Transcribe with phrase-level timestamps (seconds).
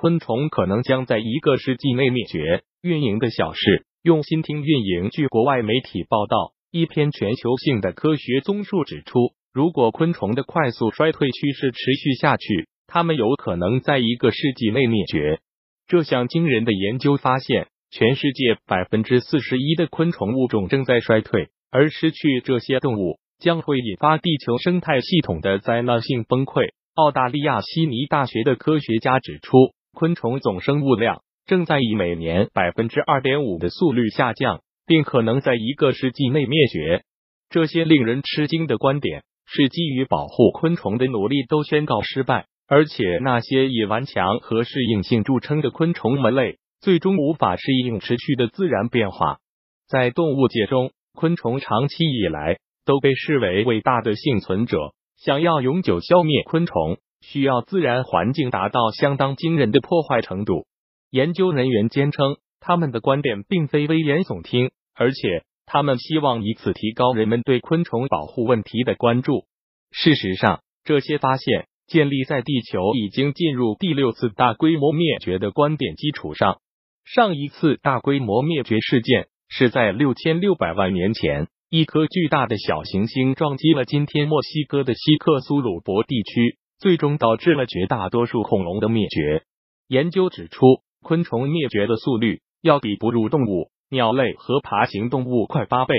[0.00, 2.62] 昆虫可能将在一个世纪内灭绝。
[2.82, 5.10] 运营的小事，用心听运营。
[5.10, 15.40] 据国外媒体报道，一篇全球性的科学综述指出，如果昆虫的快速衰退趋势持续下去，它们有可能在一个世纪内灭绝。
[15.88, 26.68] 这项惊人的研究发现，全世界百分之四十一的昆虫物种正在衰退，而失去这些动物将会引发地球生态系统的灾难性崩溃。
[26.94, 29.56] 澳大利亚悉尼大学的科学家指出，
[29.98, 31.22] 昆虫总生物量。
[31.44, 37.02] 正在以每年百分之二点五的速率下降，并可能在一个世纪内灭绝。
[37.50, 49.38] 这些令人吃惊的观点是基于保护昆虫的努力都宣告失败，而且那些以顽强和适应性著称的昆虫门类最终无法适应持续的自然变化。
[49.88, 54.78] 在动物界中，昆虫长期以来都被视为伟大的幸存者。
[55.16, 60.66] 想要永久消灭昆虫，需要自然环境达到相当惊人的破坏程度。
[61.10, 69.44] 研究人员坚称，他们的观点并非危言耸听，而且他们希望以此提高人们对昆虫保护问题的关注。
[69.90, 76.60] 事实上，这些发现建立在地球已经进入第六次大规模灭绝的观点基础上。
[77.04, 89.44] 上一次大规模灭绝事件是在六千六百万年前，一颗巨大的小行星撞击了今天墨西哥的西克苏鲁伯地区，最终导致了绝大多数恐龙的灭绝。
[89.88, 90.82] 研究指出。
[91.00, 95.94] 昆虫灭绝的速率要比哺乳动物、鸟类和爬行动物快八倍。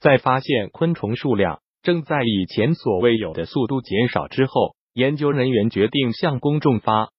[0.00, 7.10] 在发现昆虫数量正在以前所未有的速度减少之后，研究人员决定向公众发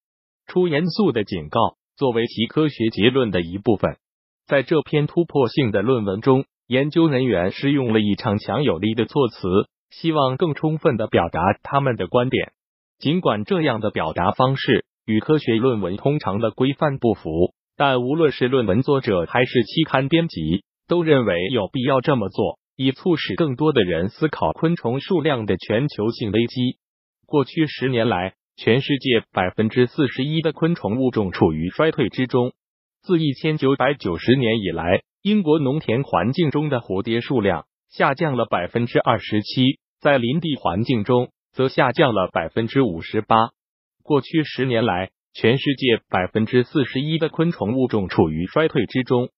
[0.47, 3.95] 出严肃的警告，作为其科学结论的一部分。
[4.45, 9.47] 在这篇突破性的论文中，研究人员使用了一场强有力的措辞，
[9.91, 12.51] 希望更充分的表达他们的观点。
[13.03, 14.85] 尽管这样的表达方式。
[15.05, 26.77] 与科学论文通常的规范不符，但无论是论文作者还是期刊编辑，都认为有必要这么做，以促使更多的人思考昆虫数量的全球性危机。
[27.25, 32.53] 过去十年来，全世界百分之四十一的昆虫物种处于衰退之中。
[33.01, 43.37] 自一千九百九十年以来，英国农田环境中的蝴蝶数量下降了百分之二十七，在林地环境中则下降了百分之五十八。
[44.01, 49.29] 过去十年来，全世界百分之四十一的昆虫物种处于衰退之中。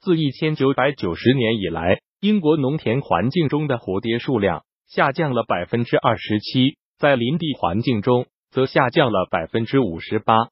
[0.00, 10.48] 自一千九百九十年以来，英国农田环境中的蝴蝶数量下降了百分之二十七，在林地环境中则下降了百分之五十八。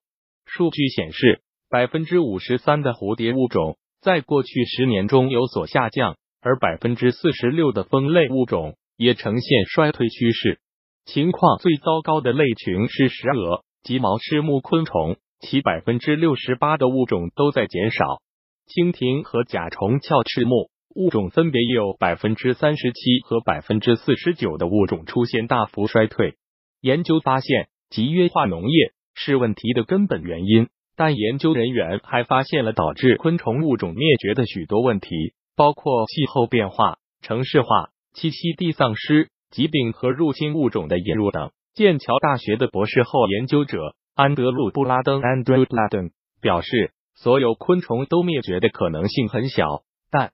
[0.46, 10.58] 数据显示，百分之五十三的蝴蝶物种在过去十年中有所下降，而百分之四十六的蜂类物种也呈现衰退趋势。
[11.04, 18.22] 情况最糟糕的类群是石蛾及毛翅目昆虫，其百分之六十八的物种都在减少。
[18.68, 26.36] 蜻蜓和甲虫鞘翅目物种分别有百分之三十七和百分之四十九的物种出现大幅衰退。
[26.80, 35.08] 研究发现，集约化农业是问题的根本原因，但研究人员还发现了导致昆虫物种灭绝的许多问题，
[35.56, 39.31] 包括气候变化、城市化、栖息地丧失。
[39.52, 41.52] 疾病和入侵物种的引入等。
[41.74, 50.32] 剑桥大学的博士后研究者安德鲁布拉登 （Andrew Bladen） 表示，所有昆虫都灭绝的可能性很小，但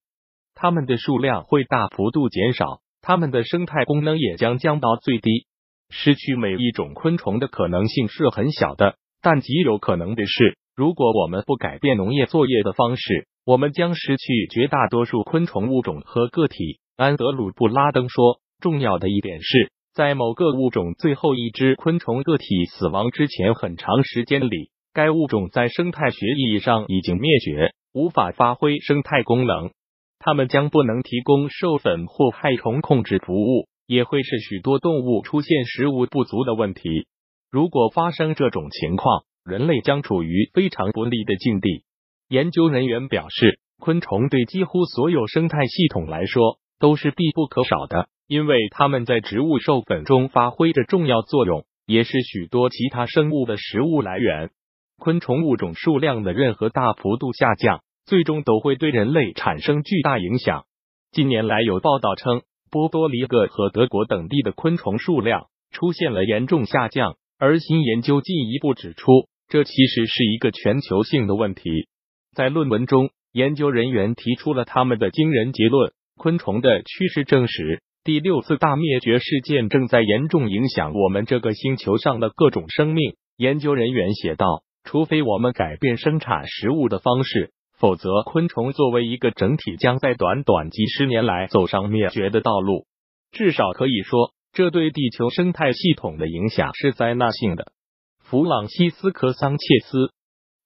[0.55, 5.47] 它们的数量会大幅度减少，它们的生态功能也将降到最低。
[5.91, 16.81] 失去每一种昆虫的可能性是很小的，但极有可能的是，如果我们不改变农业作业的方式，我们将失去绝大多数昆虫物种和个体。
[16.97, 18.41] 安德鲁布拉登说。
[18.61, 29.71] 重要的一点是，在某个物种最后一只昆虫个体死亡之前很长时间里，该物种在生态学意义上已经灭绝，无法发挥生态功能。
[30.19, 37.07] 它们将不能提供授粉或害虫控制服务，也会使许多动物出现食物不足的问题。
[37.51, 41.85] 如果发生这种情况，人类将处于非常不利的境地。
[42.29, 48.09] 研究人员表示，昆虫对几乎所有生态系统来说都是必不可少的。
[48.27, 54.51] 因为它们在植物授粉中发挥着重要作用，也是许多其他生物的食物来源。
[54.99, 60.65] 昆虫物种数量的任何大幅度下降，最终都会对人类产生巨大影响。
[61.11, 69.11] 近年来有报道称，波多黎各和德国等地的昆虫数量出现了严重下降，而新研究进一步指出，
[69.49, 71.89] 这其实是一个全球性的问题。
[72.35, 77.81] 在论文中，研究人员提出了他们的惊人结论：昆虫的趋势证实。
[78.05, 83.17] 第六次大灭绝事件正在严重影响我们这个星球上的各种生命。
[83.37, 92.87] 研究人员写道：“除非我们改变生产食物的方式，否则昆虫作为一个整体将在短短几十年来走上灭绝的道路。
[93.31, 97.73] 至少可以说，这对地球生态系统的影响是灾难性的。
[98.21, 100.13] 弗朗西斯科桑切斯，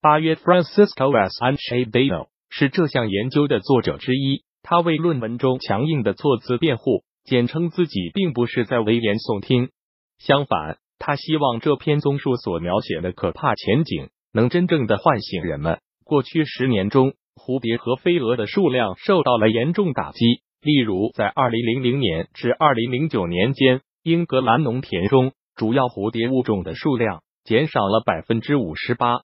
[0.01, 1.39] 八月，Francisco S.
[1.45, 4.45] Anchedeo 是这项研究的作者之一。
[4.63, 9.71] 他为论文中强硬的措辞辩护，简称自己并不是在危言耸听。
[10.19, 15.81] 相反，他希望这篇综述所描写的可怕前景能真正的唤醒人们。
[16.05, 20.19] 过去十年中，蝴蝶和飞蛾的数量受到了严重打击。
[20.63, 27.23] 例如，在二零零零年至二零零九年间，英格兰农田中主要蝴蝶物种的数量。
[27.45, 29.23] 减少了百分之五十八。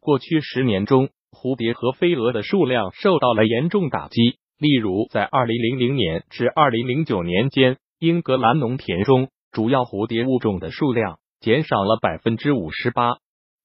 [0.00, 4.39] 过去十年中，蝴蝶和飞蛾的数量受到了严重打击。
[4.60, 13.14] 例如，在二零零零年至二零零九年间，英格兰农田中主要蝴蝶物种的数量减少了百分之五十八。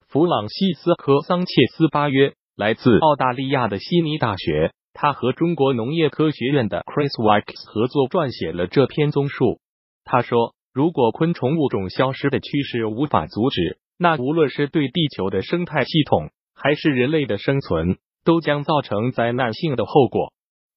[0.07, 9.59] 弗朗西斯科桑切斯巴约来自澳大利亚的悉尼大学，他和中国农业科学院的 Chris Wicks 合作撰写了这篇综述。
[10.06, 20.31] 他说：“如果昆虫物种消失的趋势无法阻止，那无论是对地球的生态系统，还是人类的生存，都将造成灾难性的后果。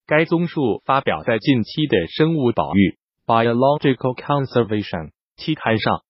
[0.08, 2.96] 该综述发表在近期的《生物保育
[3.26, 6.00] （Biological Conservation）》期刊上。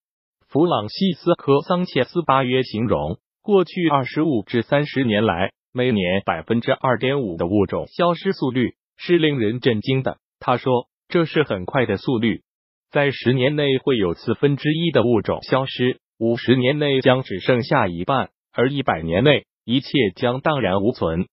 [0.47, 10.19] 弗朗西斯科桑切斯巴约形容，过去二十五至三十年来，每年百分之二点五的物种消失速率是令人震惊的。
[10.39, 12.43] 他说，这是很快的速率，
[12.91, 15.99] 在十年内会有四分之一的物种消失。
[16.17, 21.27] 五十年内将只剩下一半，而一百年内一切将荡然无存。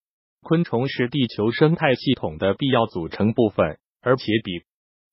[0.47, 4.61] 昆虫是地球生态系统的必要组成部分，而且比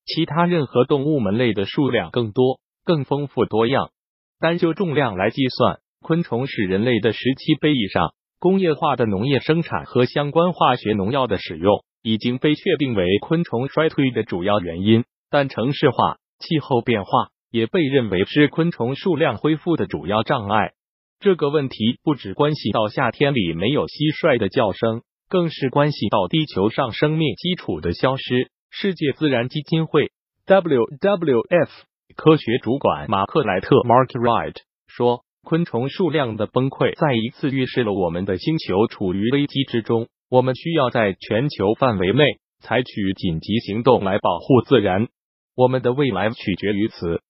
[0.06, 3.90] 其他任何动物门类的数量更多、更丰富多样。
[4.38, 8.14] 单就重量来计算，昆虫是人类的十七倍以上。
[8.38, 17.10] 工业化的农业生产和相关化学农药的使用已经被确定为昆虫衰退的主要原因，但城市化、气候变化。
[17.50, 20.74] 也被认为是昆虫数量恢复的主要障碍。
[21.18, 28.50] 这个问题不只关系到夏天里没有蟋蟀的叫声，更是关系到地球上生命基础的消失。
[28.70, 30.10] 世界自然基金会
[30.46, 31.68] （WWF）
[32.16, 34.56] 科学主管马克莱特 （Mark Wright）
[34.86, 40.08] 说：“昆虫数量的崩溃再一次预示了我们的星球处于危机之中。
[40.28, 42.24] 我们需要在全球范围内
[42.60, 45.06] 采取紧急行动来保护自然。
[45.54, 47.20] 我们的未来取决于此。”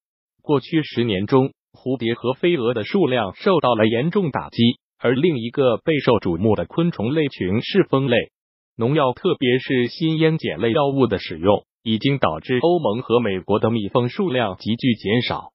[0.43, 4.63] 过去十年中，蝴蝶和飞蛾的数量受到了严重打击，
[5.05, 8.17] 而另一个备受瞩目的昆虫类群是蜂类。
[8.75, 15.51] 农药，特别是新烟碱类药物的使用，已经导致欧盟和美国的蜜蜂数量急剧减少。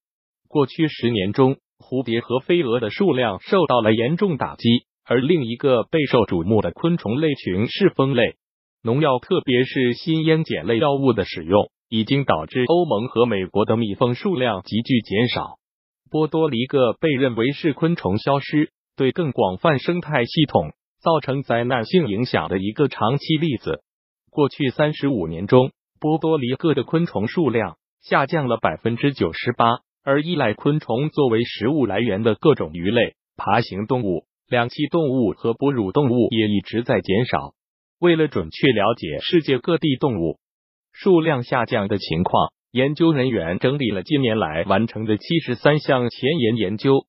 [0.48, 4.70] 过去十年中，蝴蝶和飞蛾的数量受到了严重打击，
[5.04, 8.36] 而另一个备受瞩目的昆虫类群是蜂类。
[8.84, 11.72] 农药，特别是新烟碱类药物的使用。
[11.90, 15.58] 已经导致欧盟和美国的蜜蜂数量急剧减少。
[16.12, 18.70] 波多黎各被认为是昆虫消失
[19.00, 23.82] 对更广泛生态系统造成灾难性影响的一个长期例子。
[24.30, 37.54] 过去三十五年中，波多黎各的昆虫数量下降了百分之九十八，而依赖昆虫作为食物来源的各种鱼类、爬行动物、两栖动物和哺乳动物也一直在减少。
[38.00, 40.40] 为了准确了解世界各地动物。
[40.92, 47.06] 数量下降的情况，研究人员整理了近年来完成的七十三项前沿研究，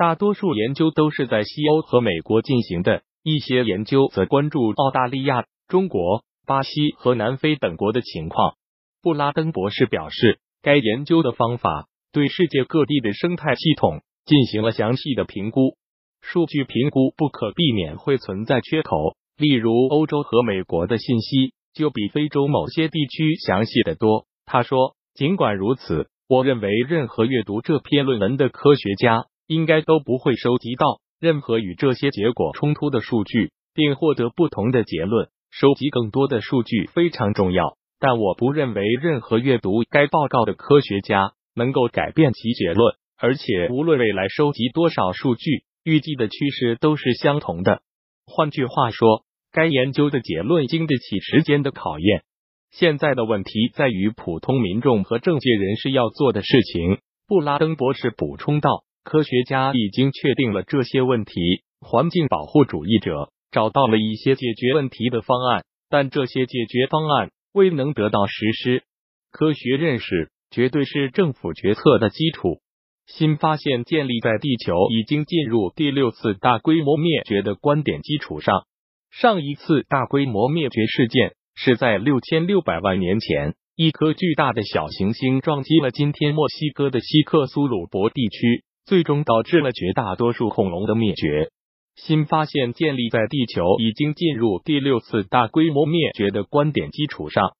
[0.00, 8.54] 大多数研究都是在西欧和美国进行的，一些研究则关注澳大利亚、中国、巴西和南非等国的情况。
[9.02, 15.76] 布拉登博士表示，该研究的方法对世界各地的生态系统进行了详细的评估，
[16.22, 18.96] 数据评估不可避免会存在缺口，
[19.36, 21.52] 例如欧洲和美国的信息。
[21.74, 24.24] 就比非洲某些地区详细的多。
[24.44, 35.28] 他说：“尽管如此，我认为任何阅读这篇论文的科学家应该都不会收集到任何与这些结果冲突的数据，并获得不同的结论。
[35.50, 42.94] 收集更多的数据非常重要，但我不认为任何阅读该报告的科学家能够改变其结论。
[43.18, 47.82] 而且，无论未来收集多少数据，预计的趋势都是相同的。
[48.26, 52.22] 换句话说。”该研究的结论经得起时间的考验。
[52.70, 57.00] 现在的问题在于普通民众和政界人士要做的事情。
[57.26, 61.32] 布拉登博士补充道：“科学家已经确定了这些问题，
[61.80, 68.82] 环境保护主义者找到了一些解决问题的方案，但这些解决方案未能得到实施。
[69.30, 72.60] 科学认识绝对是政府决策的基础。”
[73.06, 78.66] 新发现建立在地球已经进入第六次大规模灭绝的观点基础上。
[79.10, 91.50] 上一次大规模灭绝事件是在六千六百万年前，一颗巨大的小行星撞击了今天墨西哥的西克苏鲁伯地区，最终导致了绝大多数恐龙的灭绝。
[91.94, 97.52] 新发现建立在地球已经进入第六次大规模灭绝的观点基础上。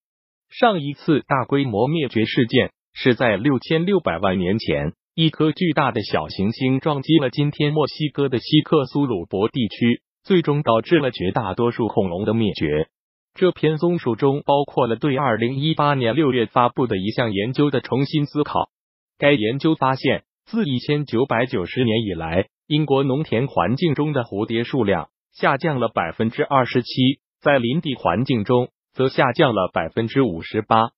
[0.48, 10.02] 上一次大规模灭绝事件是在六千六百万年前，一颗巨大的小行星撞击了今天墨西哥的西克苏鲁伯地区。
[10.24, 12.88] 最终导致了绝大多数恐龙的灭绝。
[13.34, 18.68] 这篇综述中包括了对二零一八年六月发布的一项研究的重新思考。
[19.16, 30.88] 该研究发现，自一千九百九十年以来，英国农田环境中的蝴蝶数量下降了百分之二十七，在林地环境中则下降了百分之五十八。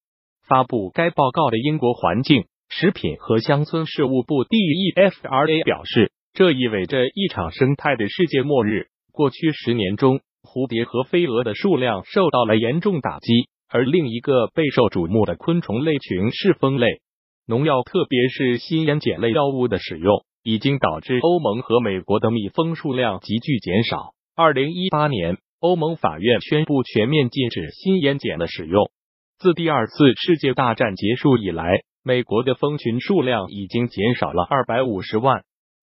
[0.49, 8.87] 发布该报告的英国环境、食品和乡村事务部 DEFRA 表示，这意味着一场生态的世界末日。
[9.12, 17.02] 过去十年中，蝴蝶和飞蛾的数量受到了严重打击，而另一个备受瞩目的昆虫类群是蜂类。
[17.46, 24.14] 农药，特别是新烟碱类药物的使用，已经导致欧盟和美国的蜜蜂数量急剧减少。
[24.37, 28.90] 二零一八年，欧盟法院宣布全面禁止新烟碱的使用。
[29.38, 35.42] 自第二次世界大战结束以来，美国的蜂群数量已经减少了二百五十万。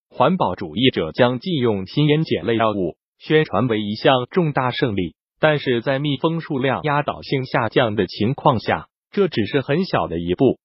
[0.09, 2.95] 环保主义者将禁用新烟碱类药物。
[3.19, 10.57] 宣传为一项重大胜利，但是在蜜蜂数量压倒性下降的情况下，这只是很小的一步。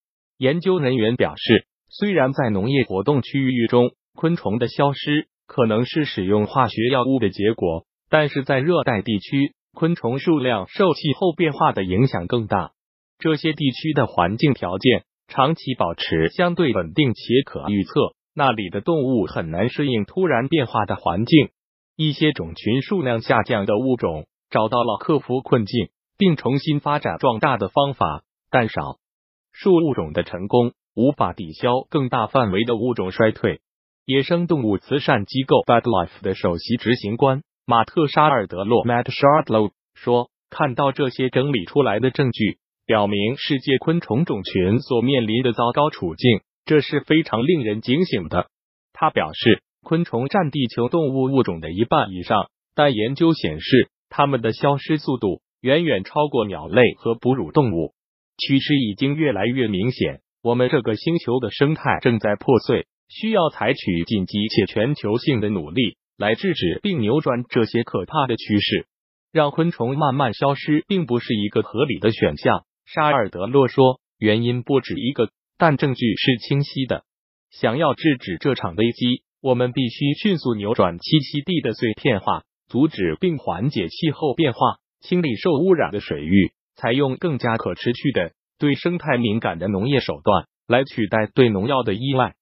[0.44, 12.72] 研究人员表示，虽然在农业活动区域中，昆虫的消失可能是使用化学药物的结果，但是在热带地区，昆虫数量受气候变化的影响更大。
[13.18, 21.48] 这些地区的环境条件长期保持相对稳定且可预测，那里的动物很难适应突然变化的环境。
[21.96, 28.98] 一些种群数量下降的物种找到了克服困境并重新发展壮大的方法，但少
[29.54, 33.60] 数物种的成功无法抵消更大范围的物种衰退。
[34.04, 48.48] 野生动物慈善机构 Bad Life 的首席执行官马特沙尔德洛 Matt Shardlow 说：“看到这些整理出来的证据，表明世界昆虫种群所面临的糟糕处境，这是非常令人警醒的。”
[48.92, 49.62] 他表示。
[49.86, 57.92] 昆虫占地球动物物种的一半以上，但研究显示，它们的消失速度远远超过鸟类和哺乳动物。
[58.36, 68.86] 趋势已经越来越明显，我们这个星球的生态正在破碎，需要采取紧急且全球性的努力来制止并扭转这些可怕的趋势。
[69.32, 77.04] 让昆虫慢慢消失并不是一个合理的选项，沙尔德洛说，原因不止一个，但证据是清晰的。
[77.50, 79.22] 想要制止这场危机。
[79.44, 92.34] 我们必须迅速扭转栖息地的碎片化，阻止并缓解气候变化，清理受污染的水域，采用更加可持续的、对生态敏感的农业手段来取代对农药的依赖。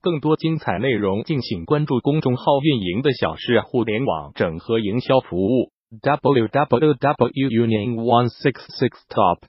[0.00, 9.40] 更多精彩内容，敬请关注公众号“运营的小事互联网整合营销服务 ”（www.unionone six six top）。